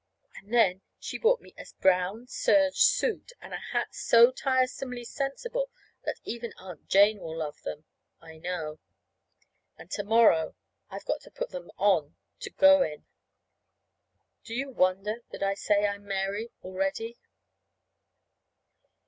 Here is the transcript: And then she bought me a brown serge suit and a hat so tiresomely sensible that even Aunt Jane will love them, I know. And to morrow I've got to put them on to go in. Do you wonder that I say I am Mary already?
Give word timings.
And 0.35 0.51
then 0.51 0.81
she 0.99 1.19
bought 1.19 1.41
me 1.41 1.53
a 1.59 1.65
brown 1.79 2.25
serge 2.25 2.77
suit 2.79 3.33
and 3.39 3.53
a 3.53 3.59
hat 3.71 3.93
so 3.93 4.31
tiresomely 4.31 5.03
sensible 5.03 5.69
that 6.05 6.19
even 6.23 6.53
Aunt 6.57 6.87
Jane 6.87 7.19
will 7.19 7.37
love 7.37 7.61
them, 7.61 7.83
I 8.19 8.39
know. 8.39 8.79
And 9.77 9.91
to 9.91 10.03
morrow 10.03 10.55
I've 10.89 11.05
got 11.05 11.21
to 11.21 11.29
put 11.29 11.51
them 11.51 11.69
on 11.77 12.15
to 12.39 12.49
go 12.49 12.81
in. 12.81 13.05
Do 14.43 14.55
you 14.55 14.71
wonder 14.71 15.21
that 15.29 15.43
I 15.43 15.53
say 15.53 15.85
I 15.85 15.93
am 15.97 16.05
Mary 16.05 16.49
already? 16.63 17.19